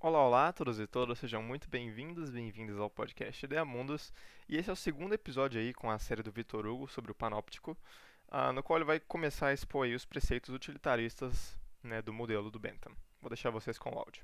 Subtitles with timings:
[0.00, 4.12] Olá, olá a todos e todas, sejam muito bem-vindos, bem-vindas ao podcast Ideia Mundos.
[4.46, 7.14] E esse é o segundo episódio aí com a série do Vitor Hugo sobre o
[7.14, 7.74] panóptico,
[8.30, 12.50] uh, no qual ele vai começar a expor aí os preceitos utilitaristas né, do modelo
[12.50, 12.92] do Bentham.
[13.20, 14.22] Vou deixar vocês com o áudio.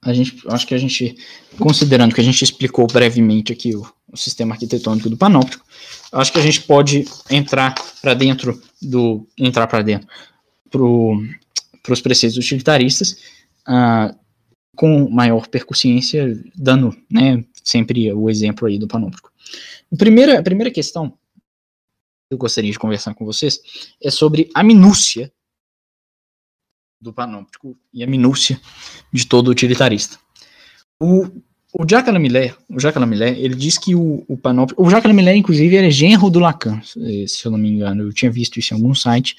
[0.00, 1.16] A gente, acho que a gente,
[1.58, 3.82] considerando que a gente explicou brevemente aqui o,
[4.12, 5.64] o sistema arquitetônico do panóptico,
[6.12, 10.06] acho que a gente pode entrar para dentro do, entrar para dentro
[10.70, 13.16] para os preceitos utilitaristas,
[13.68, 14.16] uh,
[14.76, 19.30] com maior percussiência, dando né, sempre o exemplo aí do panóptico.
[19.92, 23.60] A primeira, a primeira questão que eu gostaria de conversar com vocês
[24.02, 25.32] é sobre a minúcia
[27.00, 28.60] do panóptico e a minúcia
[29.12, 30.18] de todo utilitarista.
[31.00, 31.26] O,
[31.74, 35.38] o Jacques Lamillet, o Jacques Lamillet, ele diz que o, o panóptico, o Jacques Lamillet,
[35.38, 38.76] inclusive, é genro do Lacan, se eu não me engano, eu tinha visto isso em
[38.76, 39.36] algum site,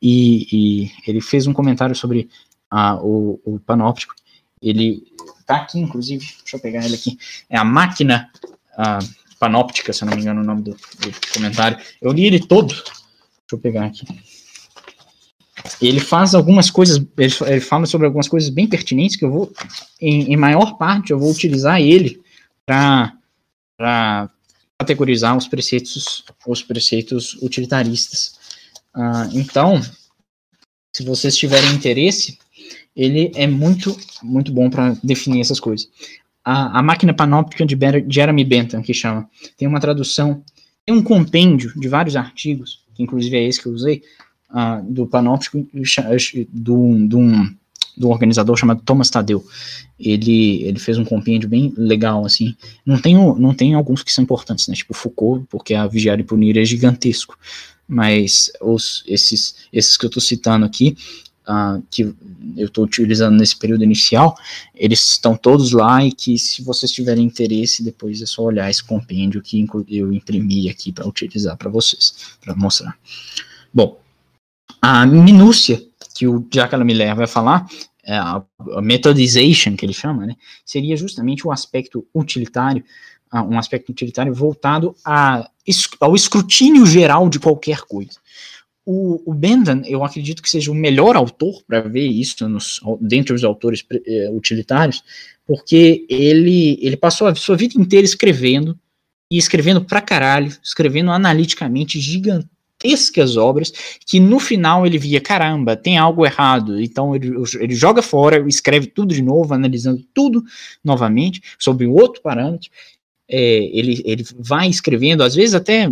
[0.00, 2.28] e, e ele fez um comentário sobre
[2.70, 4.14] ah, o, o panóptico,
[4.62, 5.02] ele
[5.46, 7.18] tá aqui, inclusive, deixa eu pegar ele aqui,
[7.50, 8.30] é a máquina
[8.78, 8.98] ah,
[9.38, 12.68] panóptica, se eu não me engano o nome do, do comentário, eu li ele todo,
[12.68, 12.84] deixa
[13.52, 14.06] eu pegar aqui,
[15.80, 19.52] ele faz algumas coisas, ele, ele, fala sobre algumas coisas bem pertinentes que eu vou,
[20.00, 22.20] em, em maior parte, eu vou utilizar ele
[22.66, 23.12] para
[24.78, 28.38] categorizar os preceitos, os preceitos utilitaristas.
[28.94, 29.80] Uh, então,
[30.92, 32.38] se vocês tiverem interesse,
[32.94, 35.88] ele é muito, muito bom para definir essas coisas.
[36.44, 37.76] A, a máquina panóptica de
[38.08, 40.44] Jeremy Bentham, que chama, tem uma tradução,
[40.84, 44.02] tem um compêndio de vários artigos, que inclusive é esse que eu usei,
[44.50, 45.66] uh, do Panóptico
[46.52, 47.54] do, do, um,
[47.96, 49.44] do organizador chamado Thomas Tadeu.
[49.98, 52.54] Ele, ele fez um compêndio bem legal, assim.
[52.84, 54.74] Não tem, não tem alguns que são importantes, né?
[54.74, 57.38] Tipo Foucault, porque a Vigiar e Punir é gigantesco.
[57.86, 60.96] Mas os, esses, esses que eu estou citando aqui,
[61.46, 62.02] uh, que
[62.56, 64.36] eu estou utilizando nesse período inicial,
[64.74, 68.82] eles estão todos lá e que se vocês tiverem interesse, depois é só olhar esse
[68.82, 72.96] compêndio que eu imprimi aqui para utilizar para vocês, para mostrar.
[73.72, 74.00] Bom,
[74.86, 75.82] a minúcia
[76.14, 77.66] que o Jacques Miller vai falar,
[78.04, 78.42] é a,
[78.82, 82.84] methodization, que ele chama, né, seria justamente o aspecto utilitário,
[83.32, 85.48] um aspecto utilitário voltado a,
[85.98, 88.18] ao escrutínio geral de qualquer coisa.
[88.84, 89.40] O, o
[89.86, 94.28] eu acredito que seja o melhor autor para ver isso nos, dentre os autores é,
[94.30, 95.02] utilitários,
[95.46, 98.78] porque ele, ele passou a sua vida inteira escrevendo,
[99.30, 102.46] e escrevendo pra caralho, escrevendo analiticamente, gigante,
[102.84, 103.72] gigantescas obras
[104.06, 106.80] que no final ele via, caramba, tem algo errado.
[106.80, 110.44] Então ele, ele joga fora, escreve tudo de novo, analisando tudo
[110.84, 112.70] novamente sobre outro parâmetro.
[113.28, 113.38] É,
[113.72, 115.88] ele, ele vai escrevendo, às vezes até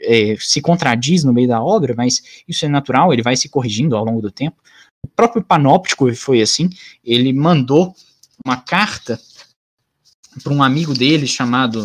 [0.00, 3.94] é, se contradiz no meio da obra, mas isso é natural, ele vai se corrigindo
[3.94, 4.56] ao longo do tempo.
[5.04, 6.70] O próprio Panóptico foi assim,
[7.04, 7.94] ele mandou
[8.44, 9.20] uma carta
[10.42, 11.84] para um amigo dele chamado,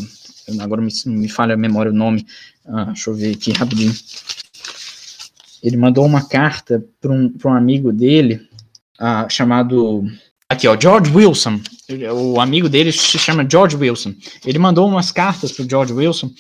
[0.60, 2.26] agora me, me falha a memória o nome,
[2.68, 3.94] ah, deixa eu ver aqui rapidinho.
[5.64, 8.48] Ele mandou uma carta para um, um amigo dele,
[9.00, 10.06] ah, chamado.
[10.50, 11.60] Aqui, ó, George Wilson.
[12.14, 14.14] O amigo dele se chama George Wilson.
[14.46, 16.32] Ele mandou umas cartas para o George Wilson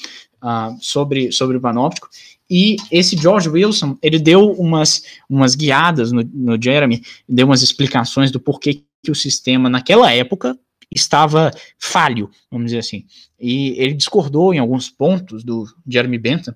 [0.41, 2.09] ah, sobre, sobre o panóptico.
[2.49, 8.31] E esse George Wilson, ele deu umas, umas guiadas no, no Jeremy, deu umas explicações
[8.31, 10.57] do porquê que o sistema, naquela época,
[10.93, 13.05] estava falho, vamos dizer assim.
[13.39, 16.55] E ele discordou em alguns pontos do Jeremy Bentham.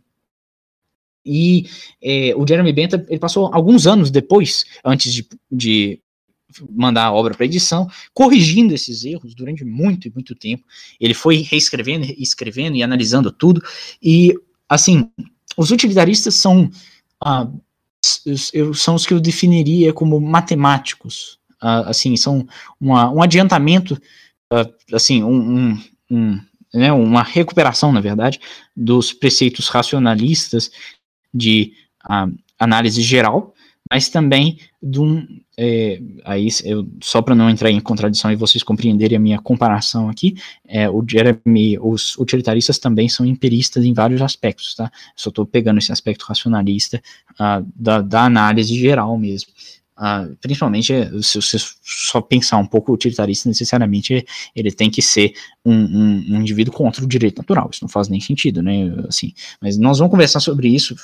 [1.25, 1.67] E
[2.01, 6.01] é, o Jeremy Bentham ele passou alguns anos depois, antes de, de
[6.69, 10.65] mandar a obra para edição, corrigindo esses erros durante muito e muito tempo.
[10.99, 13.61] Ele foi reescrevendo, escrevendo e analisando tudo.
[14.01, 14.33] E
[14.67, 15.09] assim,
[15.55, 16.69] os utilitaristas são
[17.23, 17.47] ah,
[18.73, 21.39] são os que eu definiria como matemáticos.
[21.61, 22.47] Assim, são
[22.79, 24.01] uma, um adiantamento
[24.93, 26.39] assim, um, um, um,
[26.73, 28.39] né, uma recuperação, na verdade,
[28.75, 30.71] dos preceitos racionalistas
[31.33, 31.73] de
[32.05, 33.53] uh, análise geral,
[33.89, 35.27] mas também de um,
[35.57, 40.09] é, aí eu, só para não entrar em contradição e vocês compreenderem a minha comparação
[40.09, 44.89] aqui, é, o Jeremy, os utilitaristas também são empiristas em vários aspectos, tá?
[45.15, 47.01] Só estou pegando esse aspecto racionalista
[47.33, 49.51] uh, da, da análise geral mesmo.
[50.01, 54.25] Uh, principalmente se você só pensar um pouco utilitarista, necessariamente
[54.55, 57.69] ele tem que ser um, um, um, indivíduo contra o direito natural.
[57.71, 58.91] Isso não faz nem sentido, né?
[59.07, 59.31] Assim,
[59.61, 60.95] mas nós vamos conversar sobre isso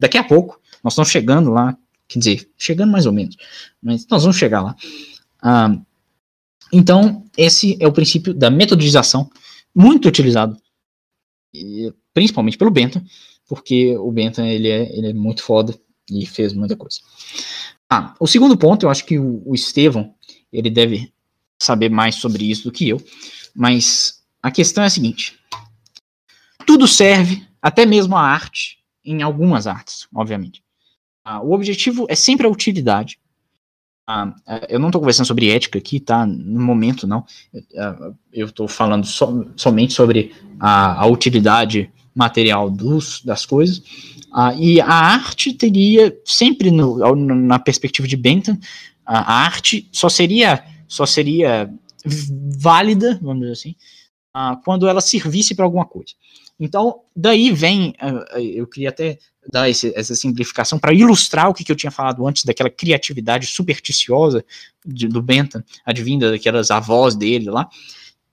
[0.00, 0.60] daqui a pouco.
[0.82, 3.36] Nós estamos chegando lá, quer dizer, chegando mais ou menos,
[3.80, 4.74] mas nós vamos chegar lá.
[5.44, 5.80] Uh,
[6.72, 9.30] então, esse é o princípio da metodização,
[9.72, 10.56] muito utilizado
[12.12, 13.02] principalmente pelo Bentham,
[13.48, 15.74] porque o Bentham ele é, ele é muito foda
[16.10, 16.98] e fez muita coisa.
[17.90, 20.14] Ah, o segundo ponto, eu acho que o, o Estevão,
[20.52, 21.12] ele deve
[21.58, 23.02] saber mais sobre isso do que eu,
[23.54, 25.38] mas a questão é a seguinte:
[26.64, 30.62] tudo serve, até mesmo a arte, em algumas artes, obviamente.
[31.24, 33.18] Ah, o objetivo é sempre a utilidade.
[34.06, 34.34] Ah,
[34.68, 36.24] eu não estou conversando sobre ética aqui, tá?
[36.26, 37.24] No momento, não.
[38.32, 43.82] Eu estou falando so, somente sobre a, a, utilidade material dos, das coisas.
[44.32, 48.58] Ah, e a arte teria, sempre no, na perspectiva de Bentham,
[49.04, 51.72] a arte só seria, só seria
[52.58, 53.74] válida, vamos dizer assim,
[54.64, 56.12] quando ela servisse para alguma coisa.
[56.58, 57.94] Então, daí vem,
[58.36, 59.18] eu queria até
[59.50, 63.46] dar esse, essa simplificação para ilustrar o que, que, eu tinha falado antes daquela criatividade
[63.46, 64.44] supersticiosa
[64.84, 67.68] de, do Bentham, advinda daquelas avós dele lá,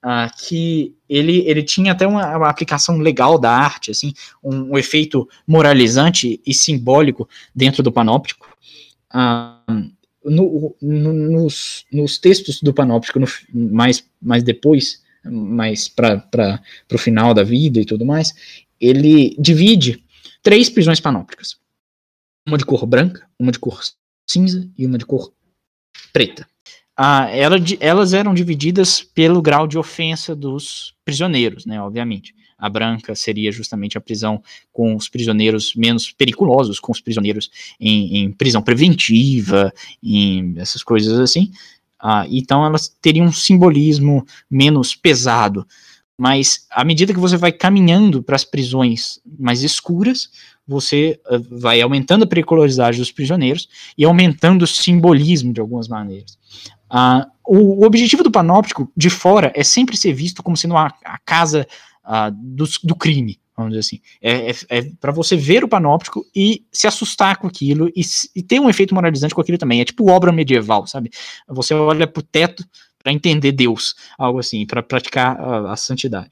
[0.04, 4.14] uh, que ele, ele tinha até uma, uma, aplicação legal da arte, assim,
[4.44, 8.56] um, um, efeito moralizante e simbólico dentro do panóptico.
[9.14, 9.92] Uh,
[10.24, 16.62] no, no, nos, nos, textos do panóptico, no, mais, mais depois, mais para
[16.92, 18.34] o final da vida e tudo mais,
[18.80, 20.04] ele divide
[20.42, 21.58] três prisões panópticas.
[22.48, 23.82] Uma de cor branca, uma de cor
[24.30, 25.34] cinza e uma de cor
[26.12, 26.48] preta.
[27.00, 32.34] Ah, ela, elas eram divididas pelo grau de ofensa dos prisioneiros, né, obviamente.
[32.58, 34.42] A branca seria justamente a prisão
[34.74, 39.72] com os prisioneiros menos periculosos, com os prisioneiros em, em prisão preventiva,
[40.02, 41.52] em essas coisas assim.
[42.00, 45.68] Ah, então elas teriam um simbolismo menos pesado.
[46.18, 50.32] Mas à medida que você vai caminhando para as prisões mais escuras,
[50.68, 56.38] você uh, vai aumentando a periculosidade dos prisioneiros e aumentando o simbolismo de algumas maneiras.
[56.92, 60.88] Uh, o, o, objetivo do panóptico de fora é sempre ser visto como sendo a,
[61.04, 61.68] a casa
[62.06, 64.02] uh, do, do crime, vamos dizer assim.
[64.22, 68.02] É, é, é para você ver o panóptico e se assustar com aquilo e,
[68.36, 69.82] e, ter um efeito moralizante com aquilo também.
[69.82, 71.10] É tipo obra medieval, sabe?
[71.48, 72.64] Você olha pro teto
[73.04, 76.32] para entender Deus, algo assim, para praticar a, a, santidade.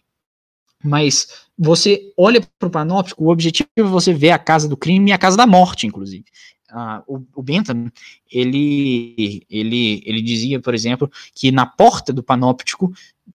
[0.83, 5.09] Mas você olha para o panóptico, o objetivo é você ver a casa do crime
[5.09, 6.25] e a casa da morte, inclusive.
[6.71, 7.91] Uh, o, o Bentham,
[8.31, 12.91] ele, ele, ele dizia, por exemplo, que na porta do panóptico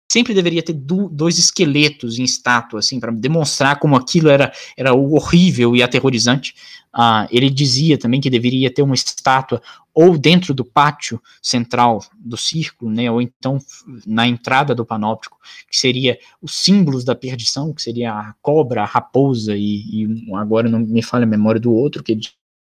[0.09, 4.93] sempre deveria ter do, dois esqueletos em estátua, assim, para demonstrar como aquilo era, era
[4.93, 6.55] horrível e aterrorizante.
[6.95, 9.61] Uh, ele dizia também que deveria ter uma estátua
[9.93, 13.57] ou dentro do pátio central do círculo, né, ou então
[14.05, 15.37] na entrada do panóptico,
[15.69, 20.69] que seria os símbolos da perdição, que seria a cobra, a raposa e, e agora
[20.69, 22.21] não me falha a memória do outro que ele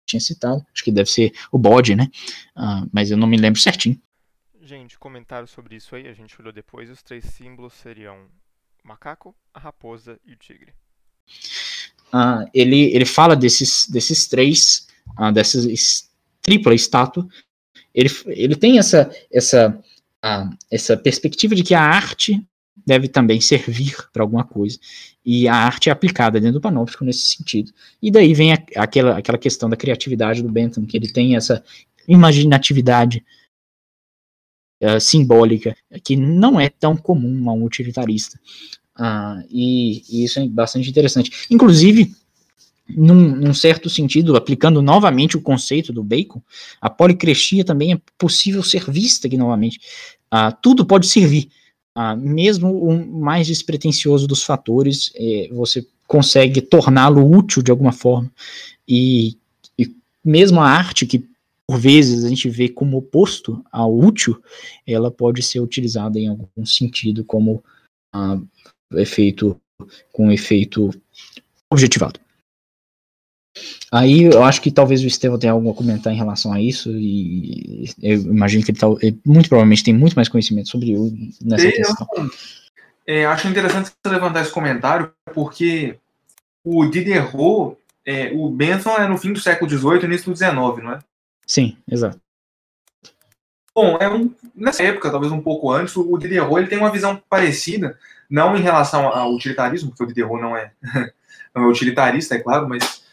[0.07, 2.09] tinha citado, acho que deve ser o bode, né,
[2.55, 4.01] uh, mas eu não me lembro certinho.
[4.61, 8.25] Gente, comentário sobre isso aí, a gente olhou depois, os três símbolos seriam
[8.83, 10.73] o macaco, a raposa e o tigre.
[12.13, 14.87] Uh, ele, ele fala desses, desses três,
[15.19, 16.09] uh, dessas
[16.41, 17.27] tripla estátua.
[17.93, 19.69] Ele, ele tem essa, essa,
[20.23, 22.41] uh, essa perspectiva de que a arte
[22.85, 24.77] deve também servir para alguma coisa.
[25.25, 27.71] E a arte é aplicada dentro do panóptico nesse sentido.
[28.01, 31.63] E daí vem a, aquela, aquela questão da criatividade do Bentham, que ele tem essa
[32.07, 33.23] imaginatividade
[34.81, 38.39] uh, simbólica, que não é tão comum a um utilitarista.
[38.97, 41.45] Uh, e, e, isso é bastante interessante.
[41.51, 42.15] Inclusive,
[42.89, 46.41] num, num, certo sentido, aplicando novamente o conceito do Bacon,
[46.81, 49.79] a policrestia também é possível ser vista aqui novamente.
[50.33, 51.49] Uh, tudo pode servir.
[51.97, 58.31] Uh, mesmo o mais despretensioso dos fatores, eh, você consegue torná-lo útil de alguma forma.
[58.87, 59.35] E,
[59.79, 59.91] e
[60.23, 61.27] mesmo a arte que
[61.65, 64.39] por vezes a gente vê como oposto ao útil,
[64.85, 67.63] ela pode ser utilizada em algum sentido como
[68.15, 68.47] uh,
[68.93, 69.59] efeito
[70.13, 70.91] com efeito
[71.69, 72.19] objetivado.
[73.91, 76.91] Aí eu acho que talvez o Estevão tenha algo a comentar em relação a isso,
[76.91, 81.11] e eu imagino que ele, tá, ele muito provavelmente tem muito mais conhecimento sobre o
[81.41, 82.07] nessa questão.
[83.05, 85.97] É, acho interessante você levantar esse comentário, porque
[86.61, 90.91] o Diderot, é, o Benson é no fim do século XVIII, início do XIX, não
[90.91, 90.99] é?
[91.45, 92.19] Sim, exato.
[93.73, 97.21] Bom, é um, nessa época, talvez um pouco antes, o Diderot ele tem uma visão
[97.29, 97.97] parecida,
[98.29, 100.71] não em relação ao utilitarismo, porque o Diderot não é,
[101.55, 103.06] não é utilitarista, é claro, mas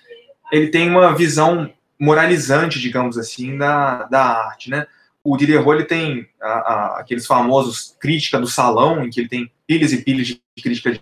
[0.54, 4.86] ele tem uma visão moralizante, digamos assim, da, da arte, né?
[5.24, 9.50] O Diderot ele tem a, a, aqueles famosos crítica do salão, em que ele tem
[9.66, 11.00] pilhas e pilhas de crítica de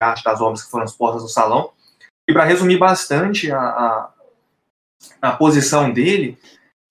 [0.00, 1.72] arte das obras que foram expostas no salão.
[2.28, 4.12] E para resumir bastante a, a,
[5.20, 6.38] a posição dele,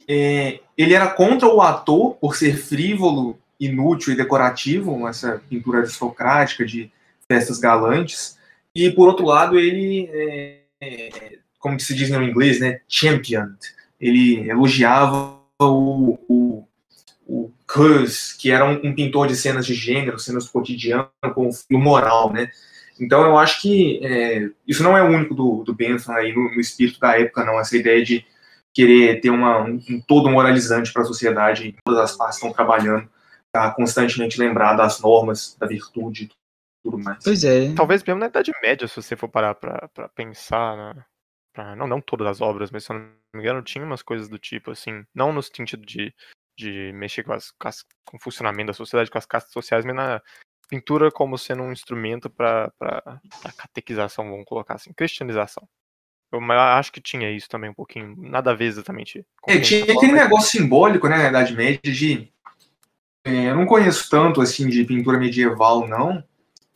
[0.08, 6.66] é, ele era contra o ator por ser frívolo, inútil e decorativo, essa pintura aristocrática
[6.66, 6.92] de
[7.32, 8.38] festas galantes.
[8.76, 13.56] E por outro lado, ele, é, como se diz no inglês, né, championed.
[14.00, 16.68] Ele elogiava o, o,
[17.28, 21.50] o Cus, que era um, um, pintor de cenas de gênero, cenas do cotidiano, com
[21.72, 22.50] o moral, né?
[23.00, 26.52] Então eu acho que é, isso não é o único do, do Bentham aí no,
[26.54, 27.60] no, espírito da época, não.
[27.60, 28.26] Essa ideia de
[28.74, 33.08] querer ter uma, um, um todo moralizante para a sociedade, todas as partes estão trabalhando
[33.52, 36.30] para constantemente lembrar das normas, da virtude
[36.84, 37.24] tudo mais.
[37.24, 37.74] Pois é.
[37.74, 41.06] Talvez mesmo na Idade Média, se você for parar para pensar, né?
[41.54, 43.06] Pra, não, não todas as obras, mas se eu não
[43.36, 46.14] me engano, tinha umas coisas do tipo, assim, não no sentido de,
[46.58, 49.84] de mexer com, as, com, as, com o funcionamento da sociedade, com as castas sociais,
[49.84, 50.22] mas na
[50.70, 52.72] pintura como sendo um instrumento para
[53.58, 55.68] catequização, vamos colocar assim, cristianização.
[56.32, 59.26] Eu acho que tinha isso também um pouquinho, nada a ver exatamente.
[59.46, 62.32] É, tinha tá aquele negócio simbólico, né, na Idade Média, de.
[63.26, 66.24] É, eu não conheço tanto assim de pintura medieval, não.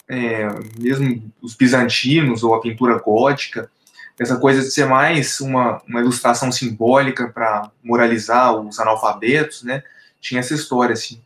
[0.10, 0.46] É,
[0.78, 3.72] mesmo os bizantinos ou a pintura gótica,
[4.20, 9.84] essa coisa de ser mais uma, uma ilustração simbólica para moralizar os analfabetos, né?
[10.22, 11.22] Tinha essa história, assim.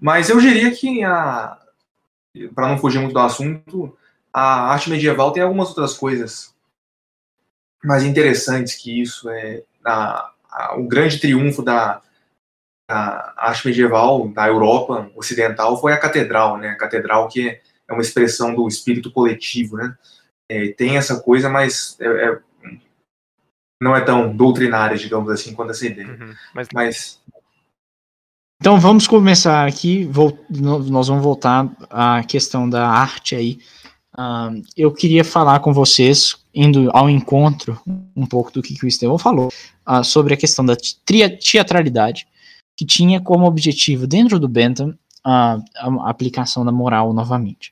[0.00, 1.00] Mas eu diria que,
[2.54, 3.96] para não fugir muito do assunto,
[4.32, 6.54] a arte medieval tem algumas outras coisas
[7.84, 9.28] mais interessantes que isso.
[9.28, 12.00] É a, a, o grande triunfo da,
[12.88, 16.70] da arte medieval da Europa ocidental foi a catedral, né?
[16.70, 19.96] A catedral que é, uma expressão do espírito coletivo, né?
[20.52, 22.38] É, tem essa coisa, mas é, é,
[23.80, 26.08] não é tão doutrinária, digamos assim, quanto essa ideia.
[26.08, 26.68] Uhum, mas...
[26.74, 27.22] mas...
[28.60, 33.58] Então vamos começar aqui, vou, nós vamos voltar à questão da arte aí.
[34.14, 37.80] Uh, eu queria falar com vocês, indo ao encontro
[38.14, 39.48] um pouco do que, que o Estevão falou,
[39.88, 42.28] uh, sobre a questão da teatralidade,
[42.76, 44.90] que tinha como objetivo, dentro do Bentham,
[45.26, 47.71] uh, a aplicação da moral novamente.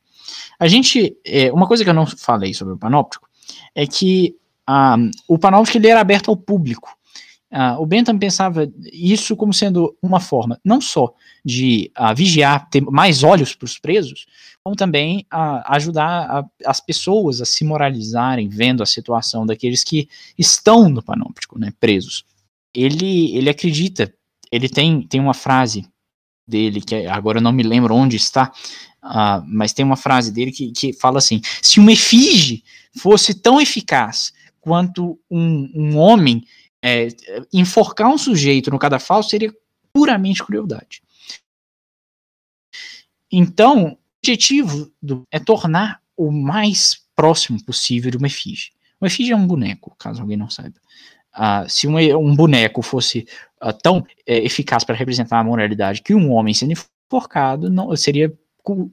[0.59, 3.29] A gente, é, uma coisa que eu não falei sobre o panóptico
[3.75, 4.97] é que ah,
[5.29, 6.97] o panóptico ele era aberto ao público.
[7.53, 11.13] Ah, o Bentham pensava isso como sendo uma forma não só
[11.45, 14.27] de ah, vigiar, ter mais olhos para os presos,
[14.63, 20.09] como também ah, ajudar a, as pessoas a se moralizarem vendo a situação daqueles que
[20.39, 22.25] estão no panóptico, né, presos.
[22.73, 24.15] Ele, ele acredita,
[24.53, 25.85] ele tem, tem uma frase
[26.51, 28.53] dele, que agora eu não me lembro onde está,
[29.03, 32.63] Uh, mas tem uma frase dele que, que fala assim: se uma efígie
[32.99, 36.45] fosse tão eficaz quanto um, um homem
[36.83, 37.09] é,
[37.53, 39.55] enforcar um sujeito no cadafal, seria
[39.93, 41.03] puramente crueldade.
[43.33, 48.73] Então, o objetivo do, é tornar o mais próximo possível de uma efígie.
[49.01, 50.79] Uma efígie é um boneco, caso alguém não saiba.
[51.41, 53.27] Uh, se um, um, boneco fosse
[53.63, 58.31] uh, tão é, eficaz para representar a moralidade que um homem sendo enforcado, não seria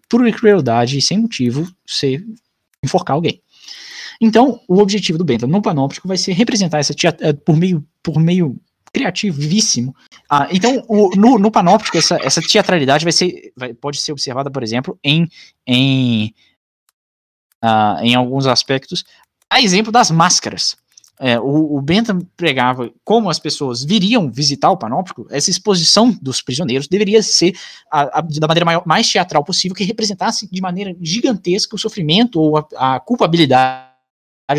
[0.10, 2.24] por crueldade e sem motivo, você
[2.82, 3.42] enforcar alguém.
[4.22, 8.18] Então, o objetivo do Bentham no panóptico vai ser representar essa eh, por meio, por
[8.18, 8.58] meio
[8.94, 9.94] criativíssimo.
[10.30, 14.50] Ah, então, o, no, no, panóptico, essa, essa teatralidade vai ser, vai, pode ser observada,
[14.50, 15.30] por exemplo, em,
[15.68, 16.34] em,
[17.62, 19.04] ah, em alguns aspectos,
[19.50, 20.77] a exemplo das máscaras.
[21.20, 26.42] É, o, o Bentham pregava como as pessoas viriam visitar o panóptico, essa exposição dos
[26.42, 27.58] prisioneiros deveria ser
[27.92, 32.40] a, a, da maneira maior, mais teatral possível, que representasse de maneira gigantesca o sofrimento
[32.40, 33.88] ou a, a culpabilidade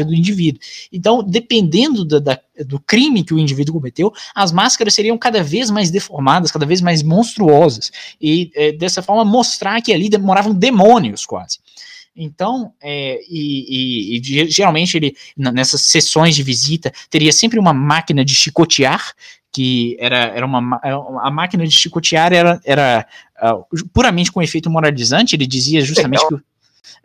[0.04, 0.60] do indivíduo.
[0.92, 5.70] Então, dependendo da, da, do crime que o indivíduo cometeu, as máscaras seriam cada vez
[5.70, 11.24] mais deformadas, cada vez mais monstruosas, e é, dessa forma mostrar que ali moravam demônios
[11.24, 11.58] quase.
[12.20, 18.24] Então, é, e, e, e, geralmente ele, nessas sessões de visita, teria sempre uma máquina
[18.24, 19.12] de chicotear,
[19.52, 20.80] que era, era uma.
[21.22, 23.06] A máquina de chicotear era, era
[23.40, 26.40] uh, puramente com efeito moralizante, ele dizia justamente Legal.
[26.40, 26.44] que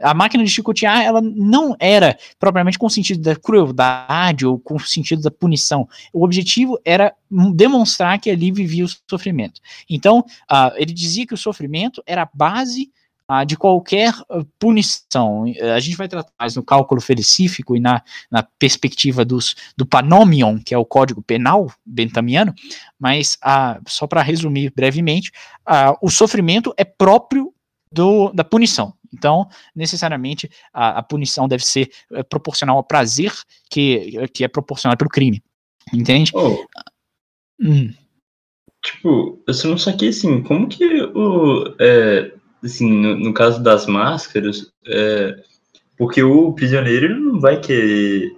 [0.01, 4.75] a máquina de chicotear ela não era propriamente com o sentido da crueldade ou com
[4.75, 5.87] o sentido da punição.
[6.11, 7.13] O objetivo era
[7.53, 9.61] demonstrar que ali vivia o sofrimento.
[9.87, 12.89] Então, uh, ele dizia que o sofrimento era a base
[13.27, 15.45] ah, de qualquer ah, punição.
[15.75, 20.59] A gente vai tratar mais no cálculo felicífico e na, na perspectiva dos, do panomion,
[20.59, 22.53] que é o código penal bentamiano,
[22.99, 25.31] mas ah, só para resumir brevemente,
[25.65, 27.53] ah, o sofrimento é próprio
[27.91, 28.93] do, da punição.
[29.13, 33.31] Então, necessariamente, a, a punição deve ser é, proporcional ao prazer
[33.69, 35.43] que, que é proporcional pelo crime.
[35.93, 36.31] Entende?
[36.33, 36.65] Oh.
[37.61, 37.93] Hum.
[38.83, 41.75] Tipo, eu não saquei assim, como que o.
[41.79, 45.35] É assim, no, no caso das máscaras, é,
[45.97, 48.35] porque o prisioneiro não vai querer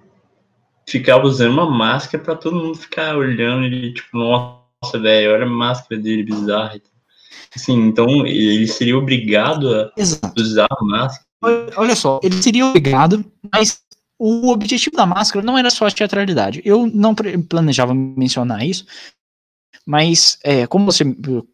[0.88, 5.50] ficar usando uma máscara para todo mundo ficar olhando e tipo, nossa, velho, olha a
[5.50, 6.80] máscara dele bizarra.
[7.56, 10.42] Assim, então ele seria obrigado a Exato.
[10.42, 11.26] usar a máscara.
[11.78, 13.82] olha só, ele seria obrigado, mas
[14.20, 16.62] o objetivo da máscara não era só a teatralidade.
[16.66, 18.86] Eu não planejava mencionar isso,
[19.86, 21.04] mas é, como você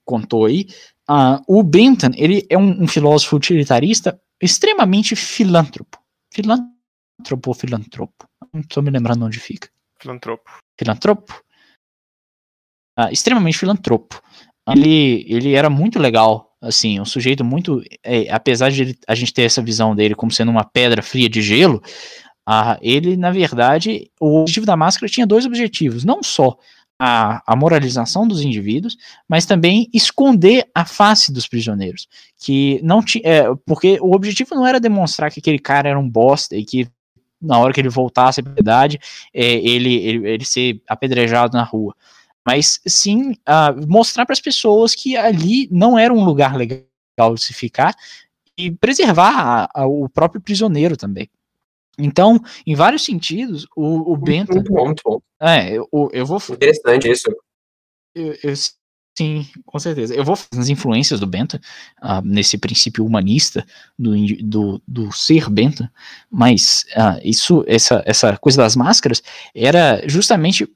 [0.03, 0.67] contou aí,
[1.09, 5.97] uh, o Bentham ele é um, um, filósofo utilitarista extremamente filântropo.
[6.33, 8.25] Filântropo ou filantropo?
[8.53, 9.69] Não estou me lembrando onde fica.
[9.99, 10.51] Filantropo.
[10.79, 11.41] Filantropo?
[12.99, 14.21] Uh, extremamente filantropo.
[14.69, 17.81] Ele, ele era muito legal, assim, um sujeito muito.
[18.03, 21.27] É, apesar de ele, a gente ter essa visão dele como sendo uma pedra fria
[21.27, 21.81] de gelo,
[22.47, 26.03] ah, ele, na verdade, o objetivo da máscara tinha dois objetivos.
[26.03, 26.57] Não só
[27.03, 28.95] a, a, moralização dos indivíduos,
[29.27, 32.07] mas também esconder a face dos prisioneiros.
[32.37, 33.23] Que não tinha.
[33.25, 36.87] É, porque o objetivo não era demonstrar que aquele cara era um bosta e que
[37.41, 38.99] na hora que ele voltasse à piedade,
[39.33, 41.95] é, ele, ele, ele ser apedrejado na rua.
[42.45, 43.33] Mas sim
[43.87, 47.95] mostrar para as pessoas que ali não era um lugar legal de se ficar
[48.55, 51.27] e preservar a, o próprio prisioneiro também.
[52.05, 54.53] Então, em vários sentidos, o, o Bento.
[54.53, 55.21] Muito bom, muito bom.
[55.39, 56.39] É, eu, eu vou.
[56.49, 57.27] Interessante isso.
[58.13, 58.53] Eu, eu,
[59.17, 60.13] sim, com certeza.
[60.13, 61.59] Eu vou nas influências do Bento,
[62.01, 63.65] uh, nesse princípio humanista
[63.97, 65.87] do, do, do ser Bento,
[66.29, 69.21] mas uh, isso, essa, essa coisa das máscaras
[69.55, 70.67] era justamente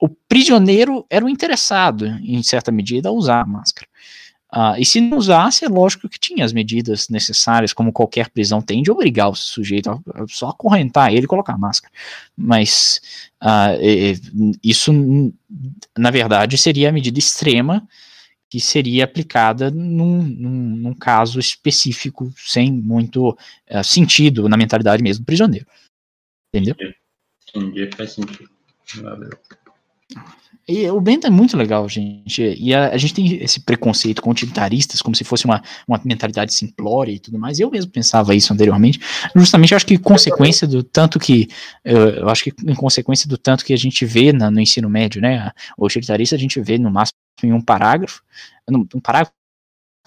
[0.00, 3.87] o prisioneiro era o interessado, em certa medida, a usar a máscara.
[4.54, 8.62] Uh, e se não usasse, é lógico que tinha as medidas necessárias, como qualquer prisão
[8.62, 11.92] tem, de obrigar o sujeito a, a só acorrentar ele e colocar a máscara.
[12.36, 13.00] Mas
[13.42, 14.92] uh, isso,
[15.96, 17.86] na verdade, seria a medida extrema
[18.50, 23.30] que seria aplicada num, num, num caso específico, sem muito
[23.70, 25.66] uh, sentido na mentalidade mesmo do prisioneiro.
[26.54, 26.74] Entendeu?
[27.54, 28.48] Entendi, faz sentido.
[29.02, 29.30] Valeu.
[30.68, 32.42] E o Bento é muito legal, gente.
[32.42, 36.52] E a, a, gente tem esse preconceito com utilitaristas, como se fosse uma, uma mentalidade
[36.52, 37.58] simplória e tudo mais.
[37.58, 39.00] Eu mesmo pensava isso anteriormente.
[39.34, 41.48] Justamente, acho que consequência do tanto que.
[41.82, 45.22] Eu, acho que em consequência do tanto que a gente vê na, no ensino médio,
[45.22, 45.50] né?
[45.74, 48.22] O utilitarista a gente vê no máximo em um parágrafo.
[48.70, 49.32] Um parágrafo,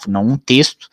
[0.08, 0.88] não, um texto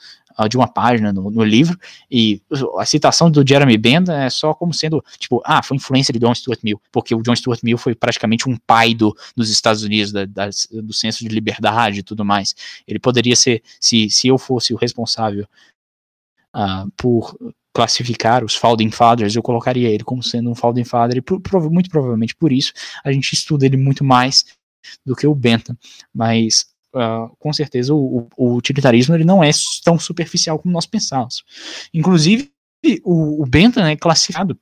[0.46, 1.78] de uma página no, no, livro,
[2.10, 2.40] e
[2.78, 6.34] a citação do Jeremy Bentham é só como sendo, tipo, ah, foi influência de John
[6.34, 10.12] Stuart Mill, porque o John Stuart Mill foi praticamente um pai do, dos Estados Unidos,
[10.12, 12.54] da, da, do senso de liberdade e tudo mais.
[12.86, 15.46] Ele poderia ser, se, se eu fosse o responsável
[16.54, 17.36] uh, por
[17.72, 21.88] classificar os Founding Fathers, eu colocaria ele como sendo um Founding Father, e por, muito
[21.88, 22.72] provavelmente por isso
[23.04, 24.44] a gente estuda ele muito mais
[25.04, 25.76] do que o Bentham,
[26.12, 29.50] mas uh, com certeza o, o, utilitarismo ele não é
[29.84, 31.44] tão superficial como nós pensávamos.
[31.92, 32.50] Inclusive,
[33.04, 34.58] o, o Bentham é classificado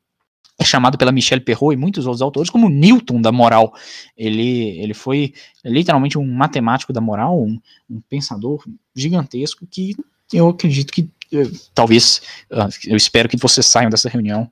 [0.58, 3.74] é chamado pela Michelle Perrault e muitos outros autores como Newton da moral.
[4.16, 7.60] Ele, ele foi literalmente um matemático da moral, um,
[7.90, 9.94] um pensador gigantesco que
[10.32, 14.50] eu acredito que eh, talvez, uh, eu espero que vocês saiam dessa reunião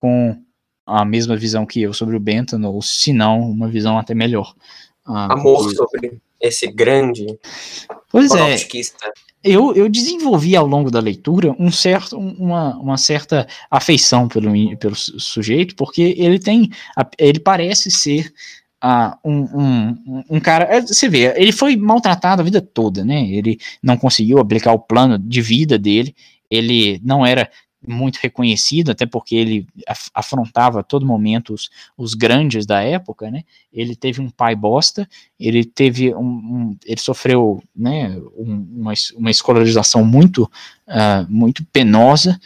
[0.00, 0.40] com
[0.86, 4.54] a mesma visão que eu sobre o Bentham, ou se não, uma visão até melhor.
[5.06, 7.26] Uh, Amor sobre esse grande
[8.10, 8.56] pois é.
[9.44, 14.94] eu, eu desenvolvi ao longo da leitura um certo, uma, uma certa afeição pelo, pelo
[14.96, 16.70] sujeito, porque ele tem,
[17.18, 18.32] ele parece ser
[18.82, 23.28] uh, um, um, um cara, é, você vê, ele foi maltratado a vida toda, né,
[23.28, 26.16] ele não conseguiu aplicar o plano de vida dele,
[26.50, 27.50] ele não era
[27.86, 29.66] muito reconhecido, até porque ele
[30.14, 33.42] afrontava a todo momento os, os grandes da época, né?
[33.72, 39.30] Ele teve um pai bosta, ele teve um, um ele sofreu, né, um, uma, uma
[39.30, 40.44] escolarização muito,
[40.88, 42.40] uh, muito penosa,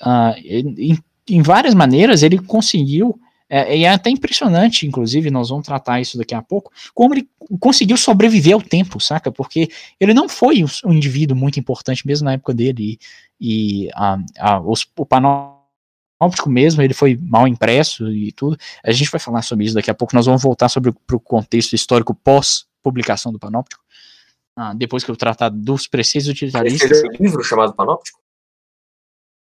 [0.00, 3.18] uh, em, em várias maneiras ele conseguiu
[3.54, 7.28] é, e é até impressionante, inclusive, nós vamos tratar isso daqui a pouco, como ele
[7.60, 9.30] conseguiu sobreviver ao tempo, saca?
[9.30, 9.68] Porque
[10.00, 12.98] ele não foi um indivíduo muito importante mesmo na época dele,
[13.42, 18.56] e, e a, a, os, o panóptico mesmo, ele foi mal impresso e tudo.
[18.84, 21.72] A gente vai falar sobre isso daqui a pouco, nós vamos voltar sobre o contexto
[21.74, 23.82] histórico pós-publicação do panóptico,
[24.56, 27.00] ah, depois que eu tratar dos preceitos utilitaristas.
[27.00, 28.20] Você um livro chamado Panóptico?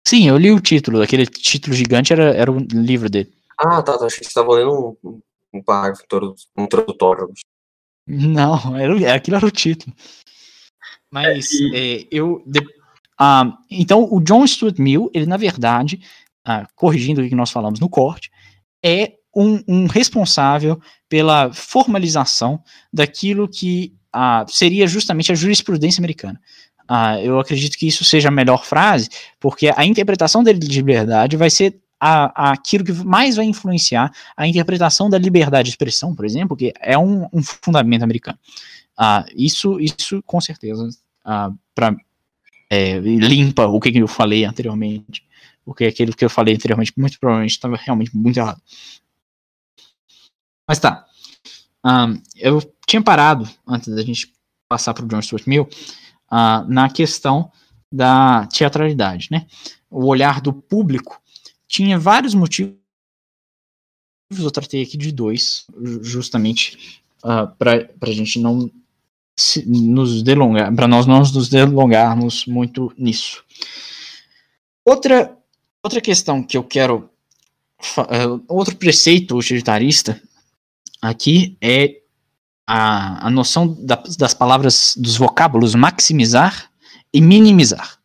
[0.07, 3.33] Sim, eu li o título, aquele título gigante era, era o livro dele.
[3.59, 4.07] Ah, tá, tá.
[4.07, 5.21] Acho que você estava lendo um,
[5.53, 6.05] um parágrafo
[6.57, 7.33] um introdutório.
[8.07, 9.95] Não, era, aquilo era o título.
[11.11, 12.43] Mas é, é, eu.
[12.47, 12.61] De,
[13.19, 16.01] ah, então, o John Stuart Mill, ele, na verdade,
[16.45, 18.31] ah, corrigindo o que nós falamos no corte,
[18.83, 26.41] é um, um responsável pela formalização daquilo que ah, seria justamente a jurisprudência americana.
[27.23, 31.51] Eu acredito que isso seja a melhor frase, porque a interpretação dele de liberdade vai
[31.51, 36.25] ser a, a, aquilo que mais vai influenciar a interpretação da liberdade de expressão, por
[36.25, 38.39] exemplo, que é um, um fundamento americano.
[39.37, 40.89] Isso, isso com certeza,
[41.27, 41.55] uh,
[42.71, 45.27] é, limpa o que, eu falei anteriormente,
[45.65, 48.61] porque aquilo que eu falei anteriormente muito provavelmente estava realmente muito errado.
[50.67, 51.07] Mas tá.
[51.85, 54.33] Um, eu tinha parado, antes da gente
[54.69, 55.69] passar para o John Stuart Mill,
[56.31, 57.51] uh, na questão
[57.91, 59.47] da teatralidade, né?
[59.91, 61.21] O olhar do público
[61.67, 62.77] tinha vários motivos.
[64.31, 65.67] Eu tratei aqui de dois,
[66.03, 68.71] justamente uh, para a gente não
[69.67, 73.43] nos delongar, para nós não nos delongarmos muito nisso.
[74.85, 75.37] Outra,
[75.83, 77.11] outra questão que eu quero,
[77.99, 80.21] uh, outro preceito utilitarista
[81.01, 82.01] aqui é
[82.67, 86.71] a, a noção da, das palavras, dos vocábulos maximizar
[87.13, 87.99] e minimizar.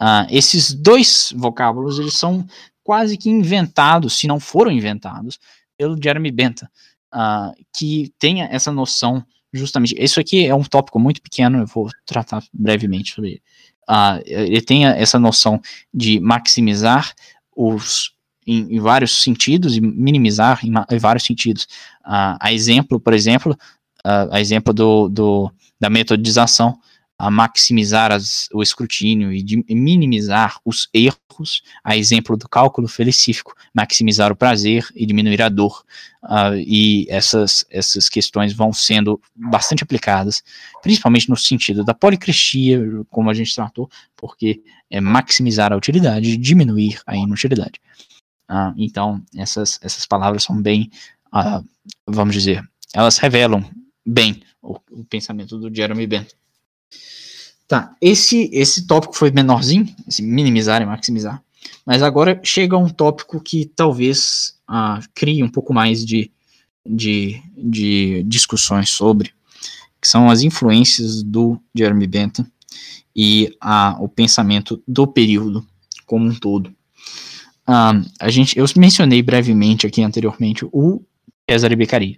[0.00, 2.46] Uh, esses dois vocábulos, eles são
[2.84, 5.40] quase que inventados, se não foram inventados,
[5.76, 6.68] pelo Jeremy Bentham,
[7.14, 9.94] uh, que tenha essa noção justamente.
[9.98, 13.42] Isso aqui é um tópico muito pequeno, eu vou tratar brevemente sobre ele.
[13.88, 15.60] Uh, ele tem essa noção
[15.94, 17.14] de maximizar
[17.54, 21.64] os em, em vários sentidos e minimizar em, em vários sentidos.
[22.04, 23.52] Uh, a exemplo, por exemplo,
[24.04, 26.78] uh, a exemplo do, do, da metodização,
[27.18, 31.18] a maximizar as, o escrutínio e, de, minimizar os erros,
[31.82, 35.84] a exemplo do cálculo felicífico, maximizar o prazer e diminuir a dor.
[36.22, 40.42] Uh, e essas, essas questões vão sendo bastante aplicadas,
[40.82, 46.36] principalmente no sentido da policrestia, como a gente tratou, porque é maximizar a utilidade e
[46.36, 47.80] diminuir a inutilidade.
[48.50, 50.90] Uh, então, essas, essas palavras são bem,
[51.34, 51.64] uh,
[52.06, 53.64] vamos dizer, elas revelam
[54.04, 56.36] bem o, o pensamento do Jeremy Bentham.
[57.68, 61.42] Tá, esse, esse tópico foi menorzinho, esse minimizar e maximizar,
[61.84, 66.30] mas agora chega um tópico que talvez ah, crie um pouco mais de,
[66.88, 69.32] de, de discussões sobre,
[70.00, 72.46] que são as influências do Jeremy Bentham
[73.14, 75.66] e a, o pensamento do período
[76.06, 76.72] como um todo.
[77.66, 81.02] Ah, a gente, eu mencionei brevemente aqui anteriormente o
[81.50, 82.16] Cesare Beccaria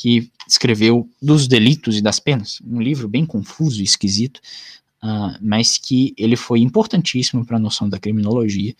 [0.00, 4.40] que escreveu Dos Delitos e das Penas, um livro bem confuso e esquisito,
[5.04, 8.74] uh, mas que ele foi importantíssimo para a noção da criminologia.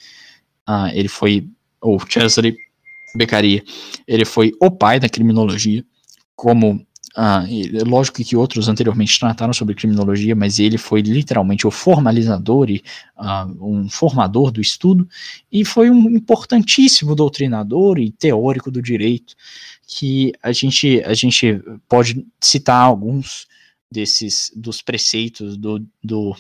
[0.67, 1.47] Uh, ele foi,
[1.79, 2.57] ou Cesare
[3.15, 3.63] Beccaria,
[4.09, 5.85] ele foi o pai da criminologia,
[6.35, 6.85] como
[7.17, 12.85] Uh, lógico que outros anteriormente trataram sobre criminologia, mas ele foi literalmente o formalizador e
[13.61, 15.09] um formador do estudo,
[15.51, 19.35] e foi um importantíssimo doutrinador e teórico do direito,
[19.93, 23.49] que a gente, a gente pode citar alguns
[23.91, 26.37] desses dos preceitos do, do,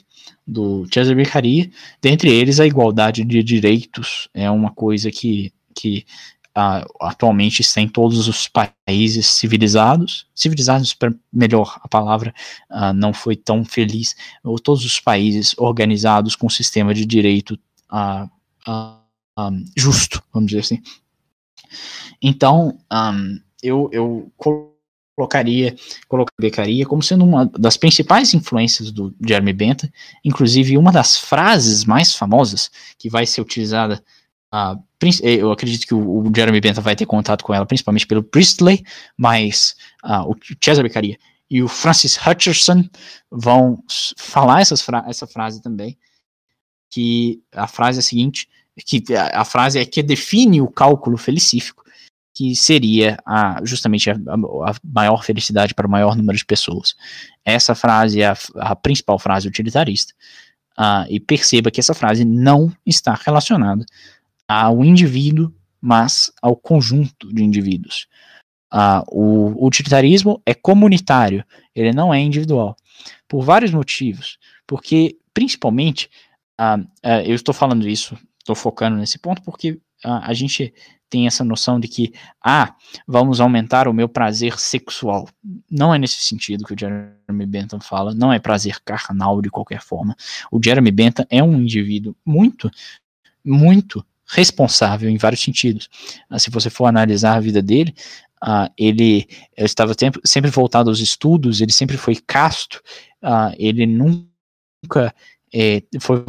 [0.47, 1.69] do Cesare Beccaria,
[2.01, 6.07] dentre eles a igualdade de direitos é uma coisa que, que
[6.55, 10.97] atualmente está em todos os países civilizados, civilizados,
[11.33, 12.33] melhor a palavra,
[12.71, 17.59] uh, não foi tão feliz, ou todos os países organizados com um sistema de direito
[17.91, 18.31] uh,
[19.37, 20.83] um, justo, vamos dizer assim.
[22.21, 24.33] Então, um, eu, eu
[25.17, 25.75] colocaria,
[26.09, 29.91] colocaria como sendo uma das principais influências do Jeremy Bentham,
[30.25, 34.03] inclusive uma das frases mais famosas que vai ser utilizada
[34.53, 34.83] Uh,
[35.23, 38.85] eu acredito que o, Jeremy Bentham vai ter contato com ela, principalmente pelo Priestley,
[39.17, 41.17] mas uh, o Cesare Beccaria
[41.51, 42.89] e o Francis Hutcherson
[43.31, 43.83] vão
[44.17, 45.99] falar fra essa frase também,
[46.89, 48.49] que a frase é a seguinte,
[48.85, 51.85] que a, a frase é que define o cálculo felicífico,
[52.35, 56.95] que seria a, justamente a, a, maior felicidade para o maior número de pessoas.
[57.45, 60.15] Essa frase é a, a principal frase utilitarista,
[60.79, 63.85] uh, e perceba que essa frase não está relacionada
[64.49, 68.07] ao indivíduo, mas ao conjunto de indivíduos.
[68.71, 72.77] Ah, o utilitarismo é comunitário, ele não é individual,
[73.27, 74.39] por vários motivos.
[74.67, 76.09] Porque, principalmente,
[76.59, 76.79] ah,
[77.25, 80.73] eu estou falando isso, estou focando nesse ponto, porque a gente
[81.11, 82.75] tem essa noção de que, ah,
[83.07, 85.29] vamos aumentar o meu prazer sexual.
[85.69, 89.83] Não é nesse sentido que o Jeremy Bentham fala, não é prazer carnal de qualquer
[89.83, 90.17] forma.
[90.51, 92.71] O Jeremy Bentham é um indivíduo muito,
[93.45, 95.89] muito responsável em vários sentidos.
[96.31, 97.93] Ah, se você for analisar a vida dele,
[98.43, 99.27] uh, ele
[99.57, 102.81] estava sempre, sempre voltado aos estudos, ele sempre foi casto,
[103.23, 105.13] uh, ele nunca
[105.53, 106.25] é, foi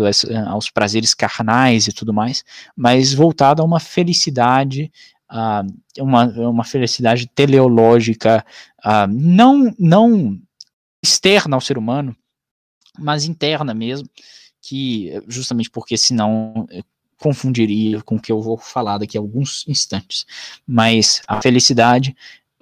[0.48, 2.44] aos prazeres carnais e tudo mais,
[2.76, 4.92] mas voltado a uma felicidade,
[5.32, 8.46] uh, uma, uma felicidade teleológica,
[9.10, 10.40] não, não
[11.04, 12.16] externa ao ser humano,
[12.98, 14.10] mas interna mesmo,
[14.62, 16.68] que justamente porque senão
[17.22, 20.26] confundiria com o que eu vou falar daqui a alguns instantes.
[20.68, 22.16] Mas a felicidade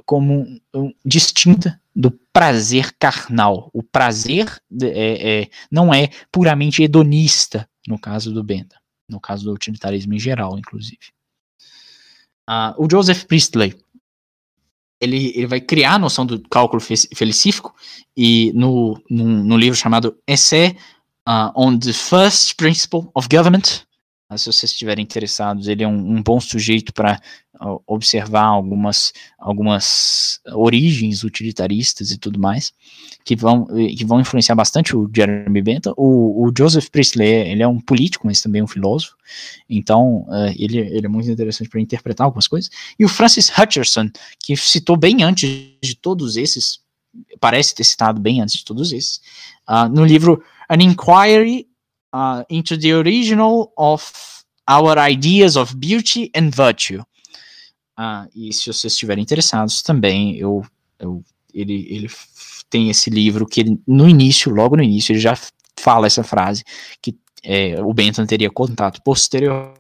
[0.06, 0.60] como
[1.06, 3.70] distinta do prazer carnal.
[3.74, 4.48] O prazer
[4.82, 10.20] é, é, não é puramente hedonista, no caso do Bentham, no caso do utilitarismo em
[10.20, 11.12] geral, inclusive.
[12.50, 13.76] Uh, o Joseph Priestley,
[15.02, 17.76] ele, ele vai criar a noção do cálculo felicífico,
[18.16, 20.78] e no, no, no livro chamado Essay
[21.28, 23.86] uh, on the First Principle of Government,
[24.38, 27.20] se vocês estiverem interessados, ele é um, um bom sujeito para
[27.88, 32.72] observar algumas, algumas origens utilitaristas e tudo mais,
[33.26, 35.94] que vão, que vão influenciar bastante o Jeremy Bentham.
[35.98, 39.15] O, o Joseph Priestley, ele é um político, mas também um filósofo,
[39.68, 42.70] então uh, ele, ele é muito interessante para interpretar algumas coisas.
[42.98, 45.50] E o Francis Hutcherson, que citou bem antes
[45.84, 46.80] de todos esses,
[47.39, 49.22] parece ter citado bem antes de todos esses,
[49.68, 51.69] uh, no livro An Inquiry
[52.13, 54.12] uh, into the Original of
[54.69, 57.04] Our Ideas of Beauty and Virtue,
[58.02, 60.65] ah, e se vocês estiverem interessados também, eu,
[60.98, 61.22] eu,
[61.54, 62.10] ele, ele
[62.69, 65.38] tem esse livro que ele, no início, logo no início, ele já
[65.78, 66.63] fala essa frase
[67.02, 69.76] que é, o Bentham teria contato posteriormente.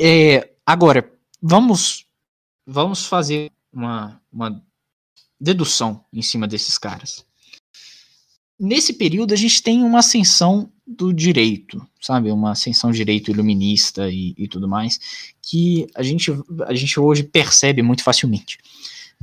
[0.00, 2.06] É, agora, vamos,
[2.66, 4.60] vamos fazer uma, uma
[5.40, 7.24] dedução em cima desses caras.
[8.58, 12.30] Nesse período, a gente tem uma ascensão do direito, sabe?
[12.30, 15.00] Uma ascensão direito iluminista e, e tudo mais,
[15.42, 16.30] que a gente,
[16.66, 18.58] a gente hoje percebe muito facilmente.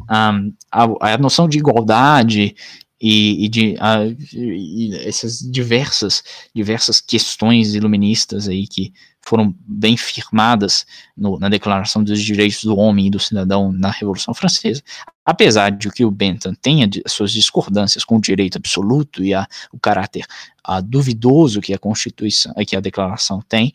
[0.02, 2.56] Um, a, a, noção de igualdade
[3.00, 4.00] e, e de a,
[4.34, 8.91] e essas diversas, diversas questões iluministas aí que
[9.24, 14.34] foram bem firmadas no, na Declaração dos Direitos do Homem e do Cidadão na Revolução
[14.34, 14.82] Francesa,
[15.26, 19.80] apesar de que o Bentham tenha suas discordâncias com o direito absoluto e a, o
[19.80, 20.26] caráter
[20.64, 23.74] a, duvidoso que a Constituição, que a Declaração tem,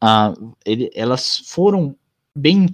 [0.00, 0.32] a,
[0.64, 1.94] ele, elas foram
[2.36, 2.68] bem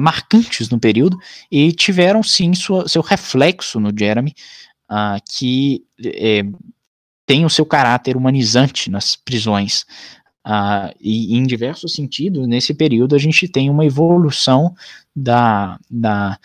[0.00, 1.18] marcantes no período
[1.50, 4.34] e tiveram sim sua, seu reflexo no Jeremy,
[5.30, 6.44] que é,
[7.26, 9.86] tem o seu caráter humanizante nas prisões.
[10.44, 14.74] Uh, e em diversos sentidos, nesse período, a gente tem uma evolução
[15.14, 16.38] da, da,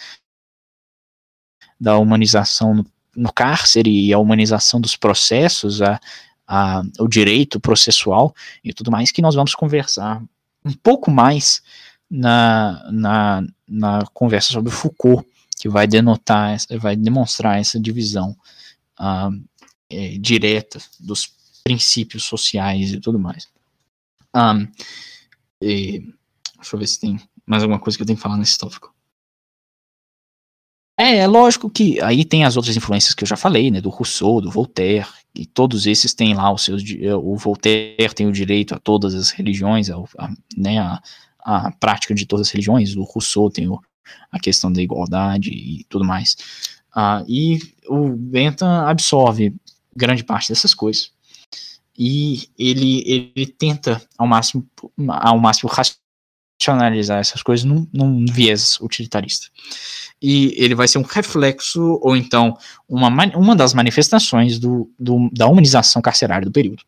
[1.79, 5.99] da humanização no, no cárcere e a humanização dos processos, a,
[6.47, 10.21] a, o direito processual e tudo mais, que nós vamos conversar
[10.63, 11.61] um pouco mais
[12.09, 15.27] na, na, na conversa sobre Foucault,
[15.59, 18.35] que vai denotar, vai demonstrar essa divisão
[18.99, 19.43] uh,
[19.89, 21.31] é, direta dos
[21.63, 23.47] princípios sociais e tudo mais.
[24.37, 24.67] Um,
[25.59, 26.13] e,
[26.55, 28.93] deixa eu ver se tem mais alguma coisa que eu tenho que falar nesse tópico.
[30.99, 33.89] É, é lógico que aí tem as outras influências que eu já falei, né, do
[33.89, 36.83] Rousseau, do Voltaire, e todos esses têm lá os seus,
[37.23, 40.99] o Voltaire tem o direito a todas as religiões, a, a né, a,
[41.39, 43.79] a prática de todas as religiões, o Rousseau tem o,
[44.31, 46.35] a questão da igualdade e tudo mais,
[46.95, 49.53] uh, e o Bentham absorve
[49.95, 51.11] grande parte dessas coisas,
[51.97, 54.67] e ele, ele tenta ao máximo,
[55.07, 59.47] ao máximo racionalizar essas coisas num, num viés utilitarista
[60.21, 62.57] e ele vai ser um reflexo, ou então
[62.87, 66.83] uma, uma das manifestações do, do da humanização carcerária do período.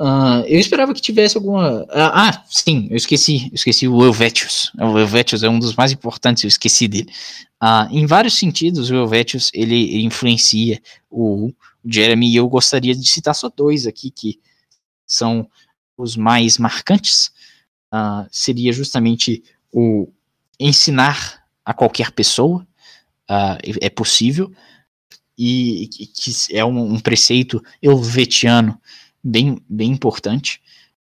[0.00, 1.84] Uh, eu esperava que tivesse alguma.
[1.90, 4.70] Ah, ah, sim, eu esqueci, eu esqueci o Helvetius.
[4.78, 7.10] O Helvetius é um dos mais importantes, eu esqueci dele.
[7.60, 11.52] Uh, em vários sentidos, o Helvetius ele, ele influencia o, o
[11.90, 14.40] Jeremy, e eu gostaria de citar só dois aqui que
[15.06, 15.48] são
[15.96, 17.32] os mais marcantes.
[17.92, 20.12] Uh, seria justamente o
[20.60, 22.66] ensinar a qualquer pessoa,
[23.30, 24.52] uh, é possível,
[25.36, 28.80] e que é um, um preceito helvetiano
[29.22, 30.60] bem, bem importante,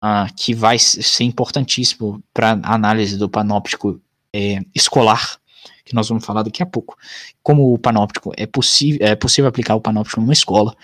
[0.03, 4.01] uh, que vai ser importantíssimo para a análise do panóptico
[4.33, 5.39] é, escolar,
[5.85, 6.97] que nós vamos falar daqui a pouco.
[7.43, 10.75] Como o panóptico é, possível é possível aplicar o panóptico numa escola,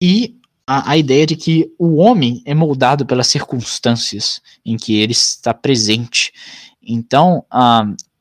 [0.00, 5.12] e a, a, ideia de que o homem é moldado pelas circunstâncias em que ele
[5.12, 6.32] está presente.
[6.82, 7.44] Então,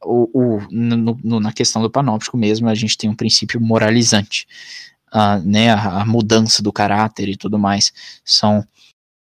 [0.03, 4.47] o, o no, no, na questão do panóptico mesmo, a gente tem um princípio moralizante,
[5.45, 7.93] né, a, a, mudança do caráter e tudo mais,
[8.25, 8.65] são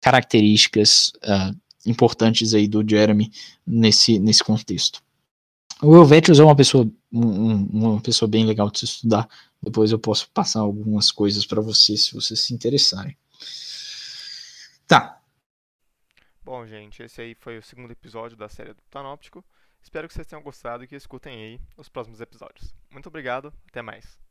[0.02, 3.32] características uh, importantes aí do Jeremy
[3.66, 5.02] nesse, nesse contexto.
[5.82, 9.28] O Helvetius é uma pessoa, um, uma pessoa bem legal de se estudar,
[9.62, 13.18] depois eu posso passar algumas coisas para vocês, se vocês se interessarem.
[14.88, 15.22] Tá.
[16.44, 19.44] Bom, gente, esse aí foi o segundo episódio da série do Panóptico.
[19.82, 22.74] Espero que vocês tenham gostado e que escutem aí os próximos episódios.
[22.90, 24.25] Muito obrigado, até mais.